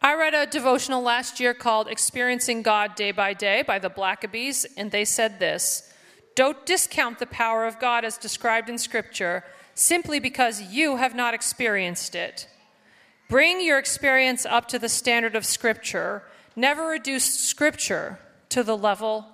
[0.00, 4.64] I read a devotional last year called Experiencing God Day by Day by the Blackabys,
[4.76, 5.92] and they said this
[6.36, 11.34] Don't discount the power of God as described in Scripture simply because you have not
[11.34, 12.48] experienced it.
[13.28, 16.22] Bring your experience up to the standard of Scripture.
[16.54, 19.26] Never reduce Scripture to the level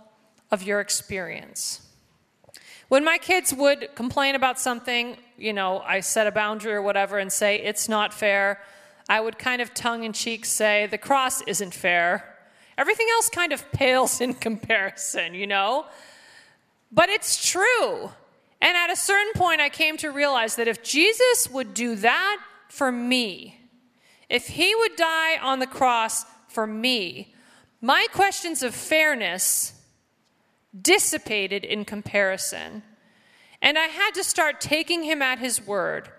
[0.51, 1.83] of your experience.
[2.89, 7.19] When my kids would complain about something, you know, I set a boundary or whatever
[7.19, 8.61] and say, it's not fair,
[9.09, 12.37] I would kind of tongue in cheek say, the cross isn't fair.
[12.79, 15.87] Everything else kind of pales in comparison, you know?
[16.91, 18.11] But it's true.
[18.61, 22.39] And at a certain point, I came to realize that if Jesus would do that
[22.69, 23.61] for me,
[24.29, 27.35] if he would die on the cross for me,
[27.81, 29.75] my questions of fairness
[30.81, 32.83] dissipated in comparison.
[33.61, 36.11] And I had to start taking him at his word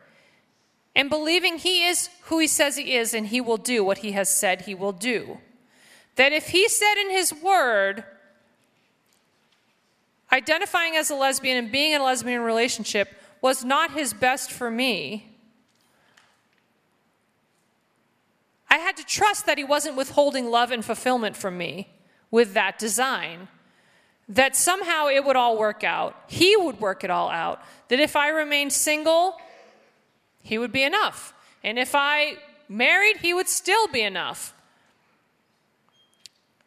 [0.95, 4.13] and believing he is who he says he is and he will do what he
[4.13, 5.39] has said he will do.
[6.15, 8.05] That if he said in his word,
[10.31, 13.09] identifying as a lesbian and being in a lesbian relationship
[13.41, 15.35] was not his best for me,
[18.69, 21.89] I had to trust that he wasn't withholding love and fulfillment from me
[22.31, 23.47] with that design.
[24.27, 26.15] That somehow it would all work out.
[26.27, 27.61] He would work it all out.
[27.89, 29.37] That if I remained single,
[30.45, 31.33] he would be enough.
[31.63, 32.35] And if I
[32.69, 34.53] married, he would still be enough.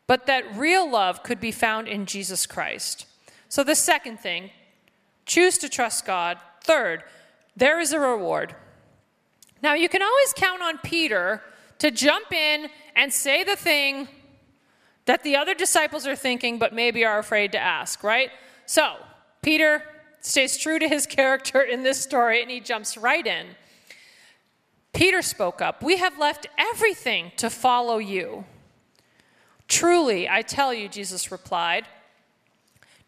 [0.08, 3.06] But that real love could be found in Jesus Christ.
[3.48, 4.50] So, the second thing,
[5.26, 6.38] choose to trust God.
[6.64, 7.04] Third,
[7.56, 8.56] there is a reward.
[9.62, 11.40] Now, you can always count on Peter
[11.78, 14.08] to jump in and say the thing
[15.04, 18.30] that the other disciples are thinking, but maybe are afraid to ask, right?
[18.66, 18.96] So,
[19.40, 19.84] Peter
[20.20, 23.46] stays true to his character in this story and he jumps right in.
[24.92, 28.44] Peter spoke up, We have left everything to follow you.
[29.68, 31.86] Truly, I tell you, Jesus replied,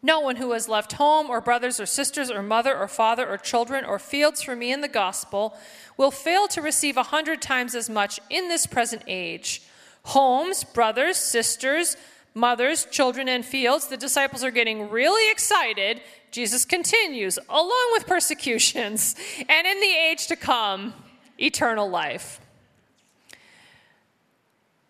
[0.03, 3.37] no one who has left home or brothers or sisters or mother or father or
[3.37, 5.55] children or fields for me in the gospel
[5.99, 9.63] will fail to receive a hundred times as much in this present age.
[10.05, 11.99] Homes, brothers, sisters,
[12.33, 13.89] mothers, children, and fields.
[13.89, 16.01] The disciples are getting really excited.
[16.31, 19.17] Jesus continues, along with persecutions,
[19.49, 20.95] and in the age to come,
[21.41, 22.41] eternal life.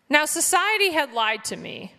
[0.09, 1.93] Now, society had lied to me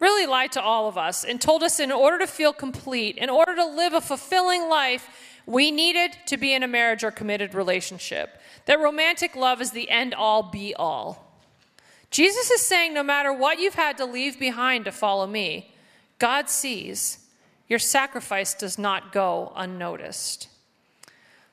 [0.00, 3.30] really lied to all of us and told us in order to feel complete, in
[3.30, 5.08] order to live a fulfilling life,
[5.46, 8.38] we needed to be in a marriage or committed relationship.
[8.66, 11.24] That romantic love is the end all be all.
[12.10, 15.74] Jesus is saying no matter what you've had to leave behind to follow me,
[16.18, 17.26] God sees.
[17.68, 20.48] Your sacrifice does not go unnoticed.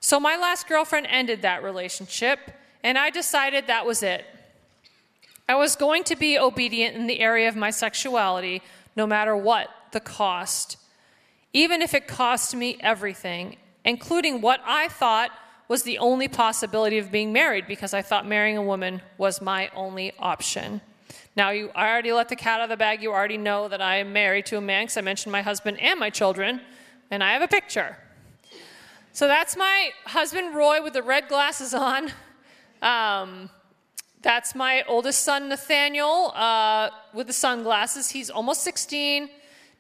[0.06, 2.38] So, my last girlfriend ended that relationship,
[2.84, 4.24] and I decided that was it.
[5.49, 8.62] I was going to be obedient in the area of my sexuality,
[8.95, 10.78] no matter what the cost,
[11.53, 15.32] even if it cost me everything, including what I thought
[15.68, 19.72] was the only possibility of being married, because I thought marrying a woman was my
[19.76, 20.82] only option.
[21.36, 23.01] Now, you, I already let the cat out of the bag.
[23.01, 25.80] You already know that I am married to a man because I mentioned my husband
[25.80, 26.62] and my children,
[27.10, 27.97] and I have a picture.
[29.16, 32.11] So that's my husband Roy with the red glasses on.
[32.82, 33.49] Um,
[34.22, 38.09] that's my oldest son Nathaniel uh, with the sunglasses.
[38.09, 39.30] He's almost 16.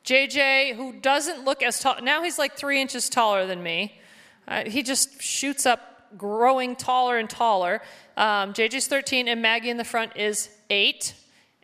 [0.05, 3.99] JJ, who doesn't look as tall, now he's like three inches taller than me.
[4.47, 7.81] Uh, he just shoots up, growing taller and taller.
[8.15, 11.13] Um, JJ's 13, and Maggie in the front is eight.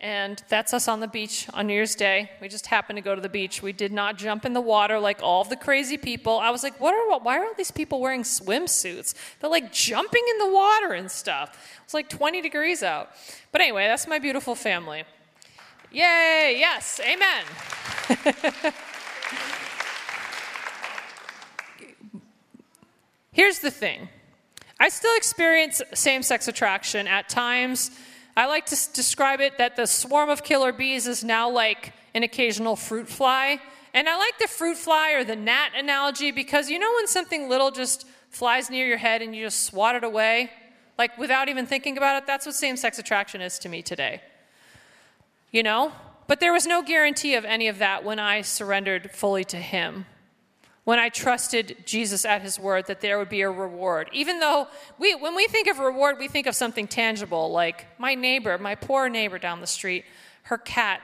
[0.02, 2.28] And that's us on the beach on New Year's Day.
[2.40, 3.62] We just happened to go to the beach.
[3.62, 6.40] We did not jump in the water like all the crazy people.
[6.40, 9.14] I was like, what are why are all these people wearing swimsuits?
[9.38, 11.56] They're like jumping in the water and stuff.
[11.84, 13.10] It's like 20 degrees out.
[13.52, 15.04] But anyway, that's my beautiful family.
[15.92, 17.44] Yay, yes, amen.
[23.32, 24.08] Here's the thing
[24.80, 27.92] I still experience same sex attraction at times
[28.36, 32.22] I like to describe it that the swarm of killer bees is now like an
[32.22, 33.60] occasional fruit fly.
[33.94, 37.48] And I like the fruit fly or the gnat analogy because you know when something
[37.48, 40.50] little just flies near your head and you just swat it away?
[40.96, 42.26] Like without even thinking about it?
[42.26, 44.22] That's what same sex attraction is to me today.
[45.50, 45.92] You know?
[46.26, 50.06] But there was no guarantee of any of that when I surrendered fully to Him
[50.84, 54.08] when I trusted Jesus at his word that there would be a reward.
[54.12, 54.66] Even though
[54.98, 58.74] we, when we think of reward, we think of something tangible, like my neighbor, my
[58.74, 60.04] poor neighbor down the street,
[60.44, 61.00] her cat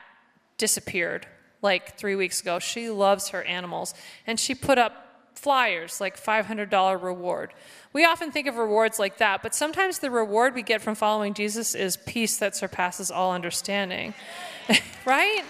[0.57, 1.27] disappeared
[1.63, 2.59] like three weeks ago.
[2.59, 3.95] She loves her animals,
[4.27, 5.05] and she put up
[5.35, 7.55] flyers like $500 reward.
[7.93, 11.35] We often think of rewards like that, but sometimes the reward we get from following
[11.35, 14.15] Jesus is peace that surpasses all understanding,
[15.07, 15.45] right?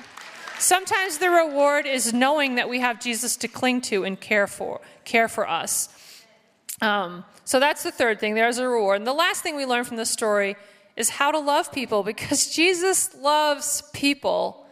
[0.59, 4.81] Sometimes the reward is knowing that we have Jesus to cling to and care for,
[5.05, 5.89] care for us.
[6.81, 8.35] Um, so that's the third thing.
[8.35, 8.99] There's a reward.
[8.99, 10.57] And the last thing we learn from this story
[10.97, 14.67] is how to love people because Jesus loves people.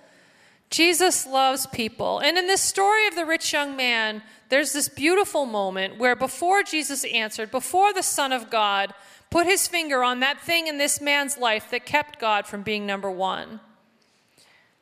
[0.71, 2.19] Jesus loves people.
[2.19, 6.63] And in this story of the rich young man, there's this beautiful moment where before
[6.63, 8.93] Jesus answered, before the Son of God
[9.31, 12.87] put his finger on that thing in this man's life that kept God from being
[12.87, 13.61] number one,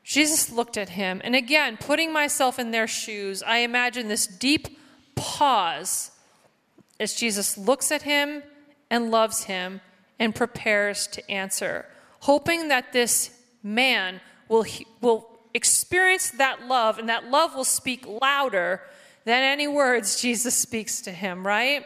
[0.05, 4.79] Jesus looked at him, and again, putting myself in their shoes, I imagine this deep
[5.15, 6.11] pause
[7.01, 8.43] as Jesus looks at him
[8.91, 9.81] and loves him
[10.19, 11.87] and prepares to answer,
[12.21, 13.31] hoping that this
[13.63, 14.67] man will,
[15.01, 18.83] will experience that love and that love will speak louder
[19.25, 21.85] than any words Jesus speaks to him, right?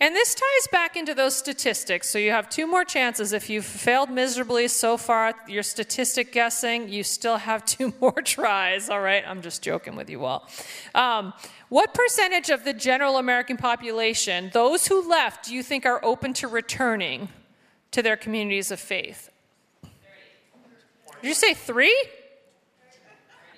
[0.00, 2.08] And this ties back into those statistics.
[2.08, 3.32] So you have two more chances.
[3.32, 8.88] If you've failed miserably so far, your statistic guessing, you still have two more tries.
[8.88, 10.48] All right, I'm just joking with you all.
[10.94, 11.34] Um,
[11.68, 16.32] what percentage of the general American population, those who left, do you think are open
[16.34, 17.28] to returning
[17.90, 19.30] to their communities of faith?
[21.22, 22.04] Did you say three?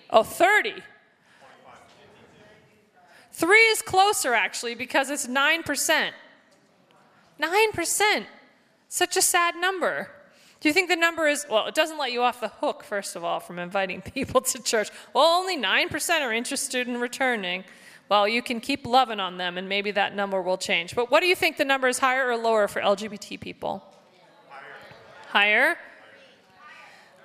[0.09, 0.75] Oh, 30.
[3.33, 6.11] Three is closer, actually, because it's 9%.
[7.41, 8.25] 9%.
[8.89, 10.11] Such a sad number.
[10.61, 13.17] Do you think the number is, well, it doesn't let you off the hook, first
[13.17, 14.91] of all, from inviting people to church.
[15.15, 17.65] Well, only 9% are interested in returning.
[18.09, 20.95] Well, you can keep loving on them, and maybe that number will change.
[20.97, 23.85] But what do you think the number is higher or lower for LGBT people?
[25.29, 25.77] Higher?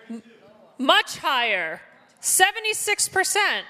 [0.08, 0.22] higher?
[0.78, 1.82] Much higher.
[2.22, 3.62] 76%.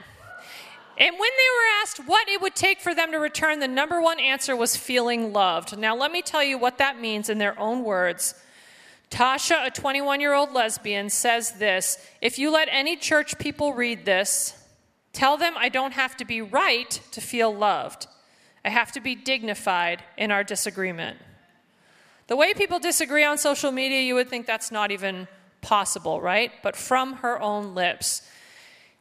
[0.97, 4.01] And when they were asked what it would take for them to return, the number
[4.01, 5.77] one answer was feeling loved.
[5.77, 8.33] Now, let me tell you what that means in their own words.
[9.09, 14.05] Tasha, a 21 year old lesbian, says this If you let any church people read
[14.05, 14.53] this,
[15.13, 18.07] tell them I don't have to be right to feel loved.
[18.63, 21.19] I have to be dignified in our disagreement.
[22.27, 25.27] The way people disagree on social media, you would think that's not even
[25.61, 26.51] possible, right?
[26.63, 28.23] But from her own lips.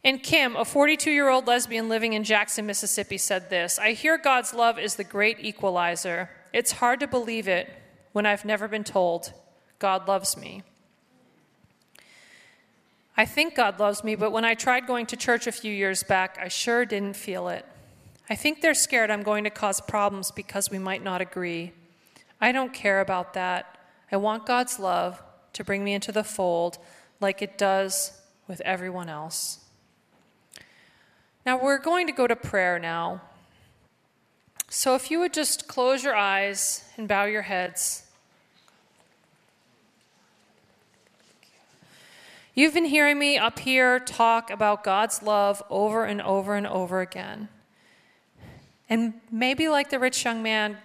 [0.04, 4.18] And Kim, a 42 year old lesbian living in Jackson, Mississippi, said this I hear
[4.18, 6.28] God's love is the great equalizer.
[6.52, 7.72] It's hard to believe it
[8.12, 9.32] when I've never been told
[9.78, 10.62] God loves me.
[13.16, 16.02] I think God loves me, but when I tried going to church a few years
[16.02, 17.64] back, I sure didn't feel it.
[18.28, 21.72] I think they're scared I'm going to cause problems because we might not agree.
[22.40, 23.78] I don't care about that.
[24.10, 26.78] I want God's love to bring me into the fold
[27.20, 29.63] like it does with everyone else.
[31.46, 33.20] Now we're going to go to prayer now.
[34.68, 38.04] So if you would just close your eyes and bow your heads.
[42.54, 47.00] You've been hearing me up here talk about God's love over and over and over
[47.00, 47.48] again.
[48.88, 50.76] And maybe, like the rich young man,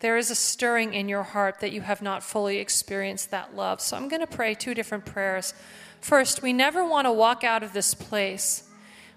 [0.00, 3.80] there is a stirring in your heart that you have not fully experienced that love.
[3.80, 5.54] So I'm going to pray two different prayers.
[6.00, 8.69] First, we never want to walk out of this place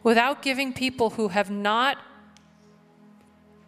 [0.03, 1.97] without giving people who have not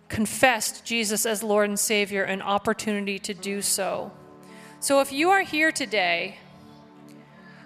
[0.09, 4.11] confessed Jesus as Lord and Savior an opportunity to do so.
[4.79, 6.38] So if you are here today,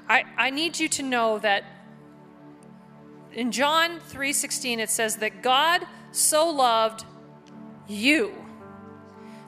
[0.07, 1.63] I, I need you to know that
[3.33, 7.05] in John 3:16 it says that God so loved
[7.87, 8.33] you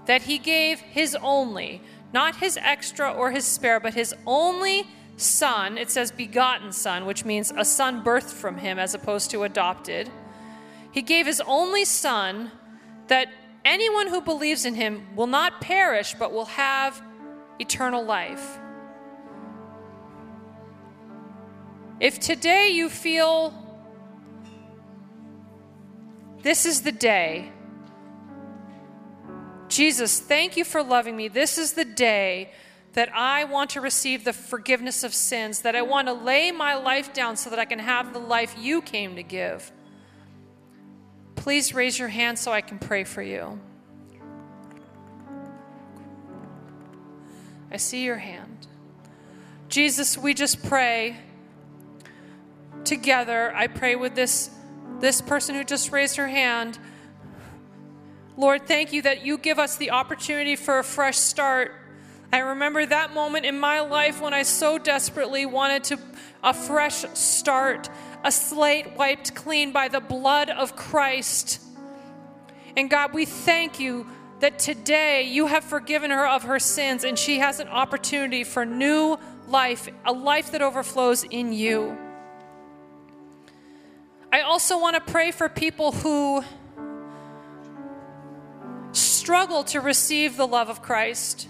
[0.05, 1.81] that he gave his only,
[2.13, 4.87] not his extra or his spare, but his only
[5.21, 5.77] son.
[5.77, 10.09] It says begotten son, which means a son birthed from him as opposed to adopted.
[10.91, 12.51] He gave his only son
[13.07, 13.27] that
[13.63, 17.01] anyone who believes in him will not perish but will have
[17.59, 18.59] eternal life.
[21.99, 23.53] If today you feel
[26.41, 27.51] this is the day,
[29.67, 31.27] Jesus, thank you for loving me.
[31.27, 32.51] This is the day
[32.93, 36.75] that I want to receive the forgiveness of sins, that I want to lay my
[36.75, 39.71] life down so that I can have the life you came to give.
[41.35, 43.59] Please raise your hand so I can pray for you.
[47.71, 48.67] I see your hand.
[49.69, 51.15] Jesus, we just pray
[52.83, 53.55] together.
[53.55, 54.49] I pray with this,
[54.99, 56.77] this person who just raised her hand.
[58.35, 61.73] Lord, thank you that you give us the opportunity for a fresh start.
[62.33, 65.99] I remember that moment in my life when I so desperately wanted to
[66.43, 67.89] a fresh start,
[68.23, 71.61] a slate wiped clean by the blood of Christ.
[72.77, 74.07] And God, we thank you
[74.39, 78.65] that today you have forgiven her of her sins and she has an opportunity for
[78.65, 79.17] new
[79.47, 81.97] life, a life that overflows in you.
[84.33, 86.43] I also want to pray for people who
[88.93, 91.47] struggle to receive the love of Christ,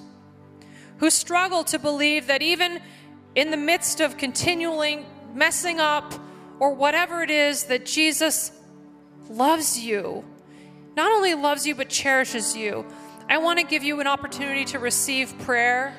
[1.01, 2.79] who struggle to believe that even
[3.35, 6.13] in the midst of continually messing up
[6.59, 8.53] or whatever it is, that Jesus
[9.29, 10.23] loves you
[10.95, 12.85] not only loves you, but cherishes you.
[13.29, 15.95] I want to give you an opportunity to receive prayer.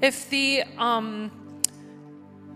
[0.00, 1.30] If the um,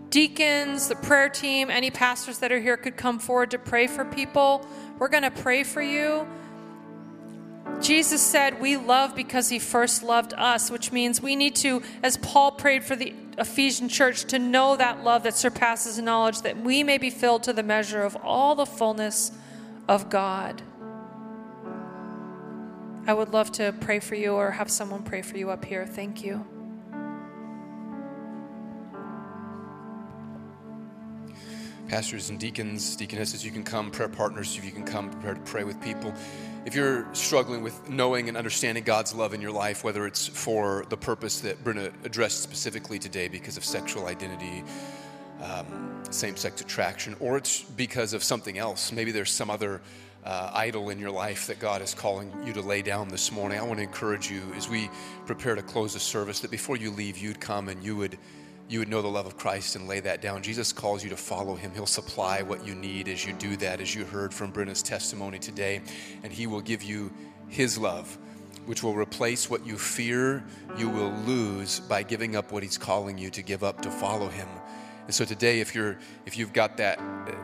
[0.09, 4.05] deacons, the prayer team, any pastors that are here could come forward to pray for
[4.05, 4.65] people,
[4.99, 6.25] we're going to pray for you.
[7.81, 12.17] Jesus said, We love because he first loved us, which means we need to, as
[12.17, 16.83] Paul prayed for the Ephesian church, to know that love that surpasses knowledge, that we
[16.83, 19.31] may be filled to the measure of all the fullness
[19.87, 20.61] of God.
[23.07, 25.85] I would love to pray for you or have someone pray for you up here.
[25.85, 26.54] Thank you.
[31.87, 35.39] Pastors and deacons, deaconesses, you can come, prayer partners, if you can come prepare to
[35.41, 36.11] pray with people.
[36.65, 40.85] If you're struggling with knowing and understanding God's love in your life, whether it's for
[40.89, 44.63] the purpose that Brenna addressed specifically today because of sexual identity,
[45.43, 49.79] um, same sex attraction, or it's because of something else, maybe there's some other
[50.23, 53.59] uh, idol in your life that God is calling you to lay down this morning,
[53.59, 54.89] I want to encourage you as we
[55.27, 58.17] prepare to close the service that before you leave, you'd come and you would
[58.67, 60.41] you would know the love of Christ and lay that down.
[60.41, 61.71] Jesus calls you to follow him.
[61.73, 65.37] He'll supply what you need as you do that, as you heard from Brenna's testimony
[65.37, 65.81] today,
[66.23, 67.13] and he will give you
[67.47, 68.17] his love,
[68.65, 70.43] which will replace what you fear
[70.77, 74.27] you will lose by giving up what he's calling you to give up to follow
[74.27, 74.47] him.
[75.05, 76.99] And so today, if you're if you've got that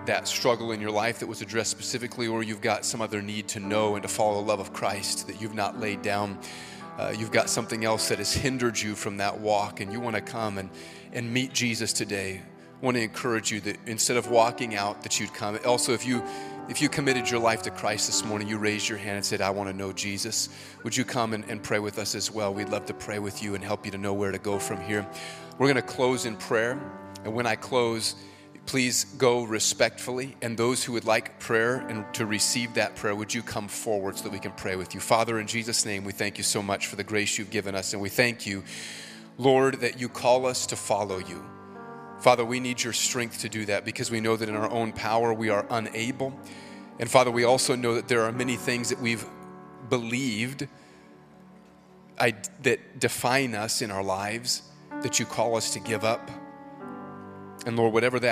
[0.08, 3.48] that struggle in your life that was addressed specifically, or you've got some other need
[3.50, 6.40] to know and to follow the love of Christ that you've not laid down,
[6.98, 10.16] uh, you've got something else that has hindered you from that walk, and you want
[10.16, 10.70] to come and
[11.14, 12.42] and meet Jesus today.
[12.82, 15.60] I want to encourage you that instead of walking out, that you'd come.
[15.66, 16.24] Also, if you
[16.70, 19.42] if you committed your life to Christ this morning, you raised your hand and said,
[19.42, 20.50] I want to know Jesus,
[20.84, 22.54] would you come and, and pray with us as well?
[22.54, 24.80] We'd love to pray with you and help you to know where to go from
[24.82, 25.06] here.
[25.58, 26.80] We're going to close in prayer.
[27.26, 28.16] And when I close,
[28.66, 30.36] please go respectfully.
[30.42, 34.18] And those who would like prayer and to receive that prayer, would you come forward
[34.18, 35.02] so that we can pray with you?
[35.02, 37.94] Father, in Jesus' name, we thank you so much for the grace you've given us.
[37.94, 38.64] And we thank you,
[39.38, 41.44] Lord, that you call us to follow you.
[42.20, 44.92] Father, we need your strength to do that because we know that in our own
[44.94, 46.34] power we are unable.
[47.00, 49.26] And Father, we also know that there are many things that we've
[49.90, 50.68] believed
[52.20, 54.62] I, that define us in our lives
[55.02, 56.30] that you call us to give up.
[57.66, 58.32] And Lord, whatever that